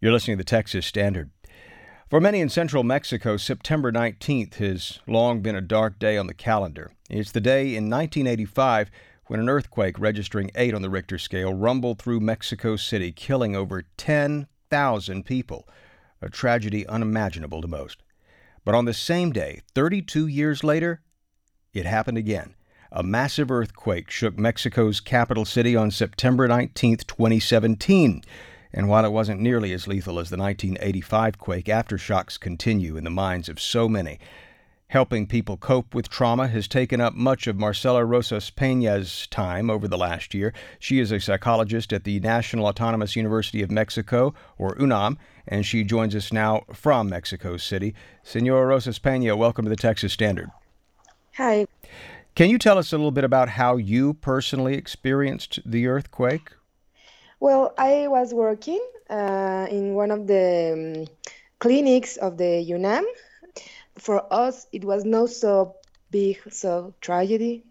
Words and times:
You're 0.00 0.12
listening 0.12 0.36
to 0.36 0.44
the 0.44 0.48
Texas 0.48 0.86
Standard. 0.86 1.32
For 2.08 2.20
many 2.20 2.38
in 2.40 2.50
central 2.50 2.84
Mexico, 2.84 3.36
September 3.36 3.90
19th 3.90 4.54
has 4.54 5.00
long 5.08 5.40
been 5.40 5.56
a 5.56 5.60
dark 5.60 5.98
day 5.98 6.16
on 6.16 6.28
the 6.28 6.34
calendar. 6.34 6.92
It's 7.10 7.32
the 7.32 7.40
day 7.40 7.74
in 7.74 7.90
1985 7.90 8.92
when 9.26 9.40
an 9.40 9.48
earthquake 9.48 9.98
registering 9.98 10.52
8 10.54 10.72
on 10.72 10.82
the 10.82 10.88
Richter 10.88 11.18
scale 11.18 11.52
rumbled 11.52 12.00
through 12.00 12.20
Mexico 12.20 12.76
City, 12.76 13.10
killing 13.10 13.56
over 13.56 13.86
10,000 13.96 15.26
people, 15.26 15.68
a 16.22 16.28
tragedy 16.28 16.86
unimaginable 16.86 17.60
to 17.60 17.66
most. 17.66 18.04
But 18.64 18.76
on 18.76 18.84
the 18.84 18.94
same 18.94 19.32
day, 19.32 19.62
32 19.74 20.28
years 20.28 20.62
later, 20.62 21.02
it 21.74 21.86
happened 21.86 22.18
again. 22.18 22.54
A 22.92 23.02
massive 23.02 23.50
earthquake 23.50 24.12
shook 24.12 24.38
Mexico's 24.38 25.00
capital 25.00 25.44
city 25.44 25.74
on 25.74 25.90
September 25.90 26.46
19, 26.46 26.98
2017. 26.98 28.22
And 28.72 28.88
while 28.88 29.04
it 29.04 29.12
wasn't 29.12 29.40
nearly 29.40 29.72
as 29.72 29.86
lethal 29.86 30.18
as 30.18 30.30
the 30.30 30.36
1985 30.36 31.38
quake, 31.38 31.66
aftershocks 31.66 32.38
continue 32.38 32.96
in 32.96 33.04
the 33.04 33.10
minds 33.10 33.48
of 33.48 33.60
so 33.60 33.88
many. 33.88 34.18
Helping 34.88 35.26
people 35.26 35.58
cope 35.58 35.94
with 35.94 36.08
trauma 36.08 36.48
has 36.48 36.66
taken 36.66 36.98
up 36.98 37.12
much 37.12 37.46
of 37.46 37.58
Marcela 37.58 38.06
Rosas 38.06 38.48
Pena's 38.48 39.26
time 39.26 39.68
over 39.68 39.86
the 39.86 39.98
last 39.98 40.32
year. 40.32 40.54
She 40.78 40.98
is 40.98 41.12
a 41.12 41.20
psychologist 41.20 41.92
at 41.92 42.04
the 42.04 42.20
National 42.20 42.64
Autonomous 42.64 43.14
University 43.14 43.60
of 43.62 43.70
Mexico, 43.70 44.32
or 44.56 44.74
UNAM, 44.80 45.18
and 45.46 45.66
she 45.66 45.84
joins 45.84 46.14
us 46.14 46.32
now 46.32 46.64
from 46.72 47.10
Mexico 47.10 47.58
City. 47.58 47.94
Senora 48.22 48.66
Rosas 48.66 48.98
Pena, 48.98 49.36
welcome 49.36 49.66
to 49.66 49.70
the 49.70 49.76
Texas 49.76 50.14
Standard. 50.14 50.50
Hi. 51.34 51.66
Can 52.34 52.48
you 52.48 52.56
tell 52.56 52.78
us 52.78 52.90
a 52.90 52.96
little 52.96 53.10
bit 53.10 53.24
about 53.24 53.50
how 53.50 53.76
you 53.76 54.14
personally 54.14 54.74
experienced 54.74 55.60
the 55.66 55.86
earthquake? 55.86 56.52
Well, 57.40 57.72
I 57.78 58.08
was 58.08 58.34
working 58.34 58.80
uh, 59.08 59.66
in 59.70 59.94
one 59.94 60.10
of 60.10 60.26
the 60.26 61.06
um, 61.06 61.16
clinics 61.60 62.16
of 62.16 62.36
the 62.36 62.60
UNAM. 62.60 63.06
For 63.96 64.32
us, 64.32 64.66
it 64.72 64.84
was 64.84 65.04
not 65.04 65.30
so 65.30 65.76
big, 66.10 66.40
so 66.50 66.94
tragedy. 67.00 67.64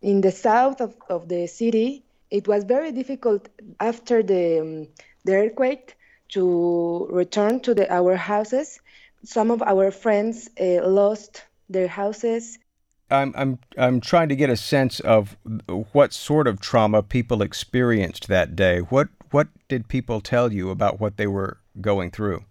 In 0.00 0.20
the 0.20 0.32
south 0.32 0.80
of, 0.80 0.96
of 1.08 1.28
the 1.28 1.46
city, 1.46 2.04
it 2.30 2.48
was 2.48 2.64
very 2.64 2.90
difficult 2.90 3.48
after 3.78 4.22
the, 4.22 4.60
um, 4.60 4.88
the 5.24 5.34
earthquake 5.36 5.96
to 6.30 7.06
return 7.10 7.60
to 7.60 7.74
the, 7.74 7.92
our 7.92 8.16
houses. 8.16 8.80
Some 9.24 9.52
of 9.52 9.62
our 9.62 9.92
friends 9.92 10.50
uh, 10.60 10.84
lost 10.86 11.44
their 11.68 11.86
houses 11.86 12.58
I'm 13.12 13.34
I'm 13.36 13.58
I'm 13.76 14.00
trying 14.00 14.28
to 14.30 14.36
get 14.36 14.50
a 14.50 14.56
sense 14.56 14.98
of 15.00 15.36
what 15.92 16.12
sort 16.12 16.46
of 16.46 16.60
trauma 16.60 17.02
people 17.02 17.42
experienced 17.42 18.28
that 18.28 18.56
day. 18.56 18.80
What 18.80 19.08
what 19.30 19.48
did 19.68 19.88
people 19.88 20.20
tell 20.20 20.52
you 20.52 20.70
about 20.70 21.00
what 21.00 21.16
they 21.16 21.26
were 21.26 21.58
going 21.80 22.10
through? 22.10 22.44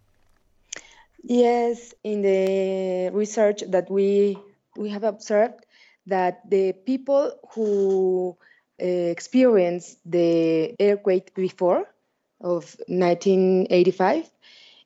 Yes, 1.23 1.93
in 2.03 2.21
the 2.21 3.09
research 3.13 3.63
that 3.67 3.89
we 3.89 4.37
we 4.77 4.89
have 4.89 5.03
observed 5.03 5.65
that 6.07 6.49
the 6.49 6.73
people 6.73 7.33
who 7.53 8.37
uh, 8.81 8.85
experienced 8.85 9.97
the 10.05 10.75
earthquake 10.79 11.33
before 11.35 11.85
of 12.39 12.75
1985 12.87 14.29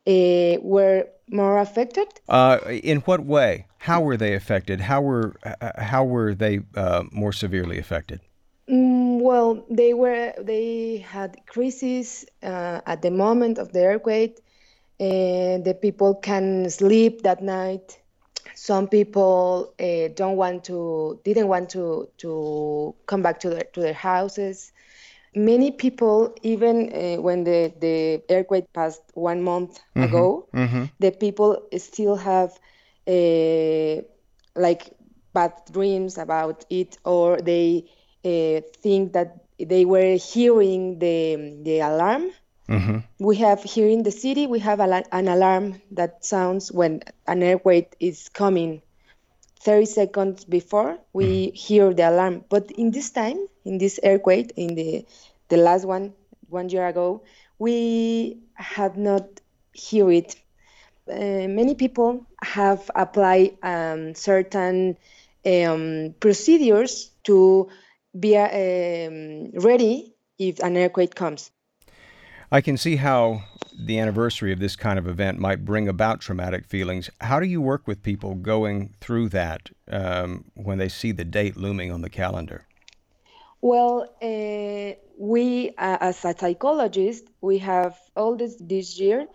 uh, 0.07 0.61
were 0.61 1.07
more 1.29 1.59
affected. 1.59 2.07
Uh, 2.29 2.59
in 2.65 2.99
what 3.01 3.25
way? 3.25 3.67
How 3.79 4.01
were 4.01 4.17
they 4.17 4.33
affected? 4.33 4.81
How 4.81 5.01
were 5.01 5.35
how 5.77 6.03
were 6.03 6.33
they 6.33 6.61
uh, 6.75 7.03
more 7.11 7.33
severely 7.33 7.77
affected? 7.77 8.19
Mm, 8.69 9.21
well, 9.21 9.63
they 9.69 9.93
were 9.93 10.33
they 10.39 10.97
had 10.97 11.37
crises 11.45 12.25
uh, 12.41 12.81
at 12.85 13.01
the 13.01 13.11
moment 13.11 13.57
of 13.59 13.73
the 13.73 13.85
earthquake, 13.85 14.39
and 14.99 15.63
the 15.63 15.73
people 15.73 16.15
can 16.15 16.69
sleep 16.69 17.21
that 17.21 17.43
night. 17.43 17.99
Some 18.55 18.87
people 18.87 19.73
uh, 19.79 20.07
don't 20.15 20.37
want 20.37 20.63
to 20.65 21.19
didn't 21.23 21.47
want 21.47 21.69
to 21.71 22.09
to 22.17 22.95
come 23.05 23.21
back 23.21 23.39
to 23.41 23.49
their 23.49 23.65
to 23.73 23.81
their 23.81 23.93
houses. 23.93 24.71
Many 25.35 25.71
people, 25.71 26.33
even 26.43 26.91
uh, 26.93 27.21
when 27.21 27.43
the, 27.43 27.73
the 27.79 28.23
earthquake 28.29 28.71
passed 28.73 29.03
one 29.13 29.41
month 29.43 29.79
mm-hmm. 29.95 30.03
ago, 30.03 30.47
mm-hmm. 30.53 30.85
the 30.99 31.11
people 31.11 31.67
still 31.77 32.15
have 32.15 32.51
uh, 33.07 34.01
like 34.55 34.91
bad 35.33 35.53
dreams 35.71 36.17
about 36.17 36.65
it, 36.69 36.97
or 37.03 37.41
they 37.41 37.85
uh, 38.23 38.61
think 38.81 39.13
that 39.13 39.45
they 39.59 39.85
were 39.85 40.15
hearing 40.15 40.99
the 40.99 41.59
the 41.63 41.79
alarm. 41.79 42.31
Mm-hmm. 42.69 42.99
We 43.19 43.35
have 43.37 43.61
here 43.63 43.87
in 43.87 44.03
the 44.03 44.11
city, 44.11 44.47
we 44.47 44.59
have 44.59 44.79
a, 44.79 45.03
an 45.11 45.27
alarm 45.27 45.81
that 45.91 46.25
sounds 46.25 46.71
when 46.71 47.01
an 47.27 47.43
earthquake 47.43 47.95
is 47.99 48.29
coming. 48.29 48.81
30 49.65 49.85
seconds 49.85 50.45
before 50.45 50.97
we 51.11 51.47
mm-hmm. 51.47 51.55
hear 51.55 51.93
the 51.93 52.09
alarm. 52.09 52.45
But 52.47 52.71
in 52.71 52.91
this 52.91 53.09
time, 53.09 53.37
in 53.65 53.77
this 53.77 53.99
earthquake, 54.03 54.53
in 54.55 54.75
the 54.75 55.05
the 55.49 55.57
last 55.57 55.85
one 55.85 56.13
one 56.47 56.69
year 56.69 56.87
ago, 56.87 57.23
we 57.59 58.37
had 58.55 58.95
not 58.95 59.25
hear 59.73 60.09
it 60.09 60.37
uh, 61.09 61.47
many 61.47 61.75
people 61.75 62.25
have 62.41 62.89
applied 62.95 63.57
um, 63.61 64.15
certain 64.15 64.97
um, 65.45 66.15
procedures 66.19 67.11
to 67.23 67.69
be 68.19 68.35
um, 68.37 69.51
ready 69.61 70.13
if 70.39 70.59
an 70.59 70.77
earthquake 70.77 71.13
comes. 71.13 71.51
I 72.51 72.61
can 72.61 72.77
see 72.77 72.95
how 72.95 73.43
the 73.77 73.99
anniversary 73.99 74.51
of 74.51 74.59
this 74.59 74.75
kind 74.75 74.97
of 74.97 75.07
event 75.07 75.39
might 75.39 75.65
bring 75.65 75.87
about 75.87 76.21
traumatic 76.21 76.65
feelings. 76.65 77.09
How 77.21 77.39
do 77.39 77.45
you 77.45 77.61
work 77.61 77.87
with 77.87 78.01
people 78.03 78.35
going 78.35 78.93
through 79.01 79.29
that 79.29 79.69
um, 79.89 80.45
when 80.55 80.77
they 80.77 80.89
see 80.89 81.11
the 81.11 81.25
date 81.25 81.57
looming 81.57 81.91
on 81.91 82.01
the 82.01 82.09
calendar? 82.09 82.65
Well, 83.61 84.07
uh, 84.21 84.95
we, 85.17 85.69
uh, 85.77 85.97
as 86.01 86.23
a 86.25 86.35
psychologist, 86.37 87.25
we 87.41 87.57
have 87.59 87.97
all 88.15 88.35
this 88.35 88.55
this 88.59 88.99
year 88.99 89.27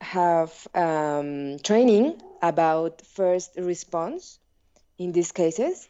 have 0.00 0.66
um, 0.74 1.58
training 1.58 2.20
about 2.42 3.02
first 3.02 3.56
response 3.56 4.38
in 4.98 5.12
these 5.12 5.32
cases. 5.32 5.88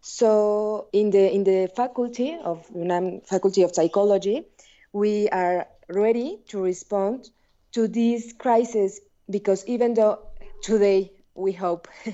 So 0.00 0.88
in 0.92 1.10
the 1.10 1.32
in 1.32 1.44
the 1.44 1.70
faculty 1.74 2.36
of 2.42 2.66
UNAM 2.74 3.22
Faculty 3.22 3.62
of 3.62 3.74
Psychology, 3.74 4.46
we 4.92 5.28
are 5.30 5.66
ready 5.88 6.38
to 6.48 6.60
respond 6.62 7.30
to 7.76 7.86
this 7.86 8.32
crisis 8.32 9.00
because 9.28 9.62
even 9.66 9.92
though 9.92 10.18
today 10.62 11.12
we 11.34 11.52
hope 11.52 11.86
uh, 12.06 12.10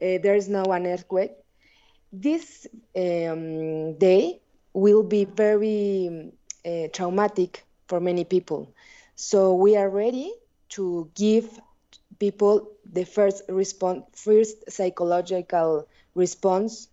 there 0.00 0.34
is 0.34 0.48
no 0.48 0.62
one 0.62 0.86
earthquake, 0.86 1.32
this 2.10 2.66
um, 2.96 3.98
day 3.98 4.40
will 4.72 5.02
be 5.02 5.26
very 5.26 6.32
uh, 6.64 6.88
traumatic 6.90 7.66
for 7.86 8.00
many 8.00 8.24
people. 8.24 8.72
So 9.14 9.56
we 9.56 9.76
are 9.76 9.90
ready 9.90 10.32
to 10.70 11.10
give 11.14 11.60
people 12.18 12.70
the 12.90 13.04
first 13.04 13.42
response, 13.50 14.06
first 14.14 14.72
psychological 14.72 15.86
response 16.14 16.88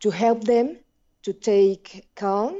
to 0.00 0.10
help 0.10 0.42
them 0.42 0.76
to 1.22 1.32
take 1.32 2.04
calm 2.16 2.58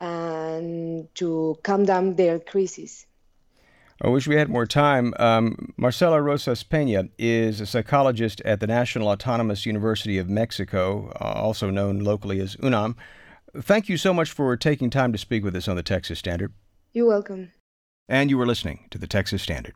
and 0.00 1.06
to 1.14 1.56
calm 1.62 1.84
down 1.84 2.16
their 2.16 2.40
crisis. 2.40 3.06
I 4.02 4.08
wish 4.08 4.28
we 4.28 4.36
had 4.36 4.48
more 4.50 4.66
time. 4.66 5.14
Um, 5.18 5.72
Marcela 5.76 6.20
Rosas 6.20 6.62
Pena 6.62 7.08
is 7.18 7.60
a 7.60 7.66
psychologist 7.66 8.42
at 8.44 8.60
the 8.60 8.66
National 8.66 9.08
Autonomous 9.08 9.64
University 9.64 10.18
of 10.18 10.28
Mexico, 10.28 11.12
uh, 11.20 11.32
also 11.32 11.70
known 11.70 12.00
locally 12.00 12.40
as 12.40 12.56
UNAM. 12.62 12.96
Thank 13.56 13.88
you 13.88 13.96
so 13.96 14.12
much 14.12 14.30
for 14.30 14.54
taking 14.56 14.90
time 14.90 15.12
to 15.12 15.18
speak 15.18 15.42
with 15.42 15.56
us 15.56 15.66
on 15.66 15.76
the 15.76 15.82
Texas 15.82 16.18
Standard. 16.18 16.52
You're 16.92 17.06
welcome 17.06 17.52
and 18.08 18.30
you 18.30 18.38
were 18.38 18.46
listening 18.46 18.86
to 18.90 18.98
the 18.98 19.06
Texas 19.06 19.42
Standard. 19.42 19.74